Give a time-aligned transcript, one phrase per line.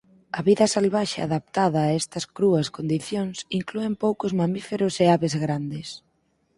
[0.37, 5.87] A vida salvaxe adaptada a estas crúas condicións inclúen poucos mamíferos e aves grandes.